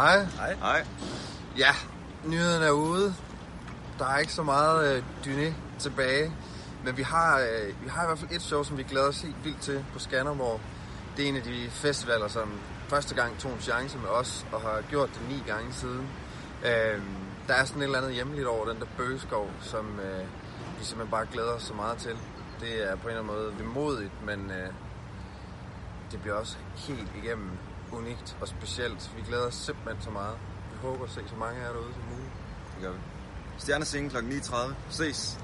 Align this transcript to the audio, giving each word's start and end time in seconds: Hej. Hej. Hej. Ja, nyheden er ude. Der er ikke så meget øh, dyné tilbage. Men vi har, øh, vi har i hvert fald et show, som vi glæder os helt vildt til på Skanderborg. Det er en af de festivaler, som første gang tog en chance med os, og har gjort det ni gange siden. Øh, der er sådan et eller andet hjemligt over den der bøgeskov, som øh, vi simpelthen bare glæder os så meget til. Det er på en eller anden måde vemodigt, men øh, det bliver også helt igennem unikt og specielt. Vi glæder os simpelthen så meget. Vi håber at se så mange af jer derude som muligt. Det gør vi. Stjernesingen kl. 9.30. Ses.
Hej. 0.00 0.24
Hej. 0.24 0.54
Hej. 0.54 0.86
Ja, 1.58 1.74
nyheden 2.24 2.62
er 2.62 2.70
ude. 2.70 3.14
Der 3.98 4.06
er 4.06 4.18
ikke 4.18 4.32
så 4.32 4.42
meget 4.42 4.96
øh, 4.96 5.02
dyné 5.24 5.54
tilbage. 5.78 6.32
Men 6.84 6.96
vi 6.96 7.02
har, 7.02 7.38
øh, 7.38 7.82
vi 7.82 7.88
har 7.88 8.02
i 8.02 8.06
hvert 8.06 8.18
fald 8.18 8.30
et 8.30 8.42
show, 8.42 8.62
som 8.62 8.78
vi 8.78 8.82
glæder 8.82 9.08
os 9.08 9.22
helt 9.22 9.44
vildt 9.44 9.60
til 9.60 9.84
på 9.92 9.98
Skanderborg. 9.98 10.60
Det 11.16 11.24
er 11.24 11.28
en 11.28 11.36
af 11.36 11.42
de 11.42 11.70
festivaler, 11.70 12.28
som 12.28 12.60
første 12.88 13.14
gang 13.14 13.38
tog 13.38 13.52
en 13.52 13.60
chance 13.60 13.98
med 13.98 14.08
os, 14.08 14.46
og 14.52 14.60
har 14.60 14.82
gjort 14.90 15.08
det 15.08 15.28
ni 15.28 15.42
gange 15.46 15.72
siden. 15.72 16.08
Øh, 16.64 17.02
der 17.48 17.54
er 17.54 17.64
sådan 17.64 17.82
et 17.82 17.86
eller 17.86 17.98
andet 17.98 18.14
hjemligt 18.14 18.46
over 18.46 18.66
den 18.66 18.80
der 18.80 18.86
bøgeskov, 18.96 19.50
som 19.60 20.00
øh, 20.00 20.24
vi 20.78 20.84
simpelthen 20.84 21.10
bare 21.10 21.26
glæder 21.32 21.52
os 21.52 21.62
så 21.62 21.74
meget 21.74 21.98
til. 21.98 22.16
Det 22.60 22.90
er 22.90 22.96
på 22.96 23.08
en 23.08 23.16
eller 23.16 23.22
anden 23.22 23.36
måde 23.36 23.52
vemodigt, 23.58 24.26
men 24.26 24.50
øh, 24.50 24.72
det 26.12 26.20
bliver 26.20 26.36
også 26.36 26.56
helt 26.76 27.08
igennem 27.22 27.50
unikt 27.92 28.36
og 28.40 28.48
specielt. 28.48 29.10
Vi 29.16 29.22
glæder 29.22 29.46
os 29.46 29.54
simpelthen 29.54 30.02
så 30.02 30.10
meget. 30.10 30.38
Vi 30.72 30.78
håber 30.82 31.04
at 31.04 31.10
se 31.10 31.20
så 31.28 31.36
mange 31.36 31.60
af 31.60 31.66
jer 31.66 31.72
derude 31.72 31.92
som 31.92 32.02
muligt. 32.02 32.32
Det 32.74 32.82
gør 32.82 32.92
vi. 32.92 32.98
Stjernesingen 33.58 34.10
kl. 34.10 34.16
9.30. 34.16 34.74
Ses. 34.90 35.38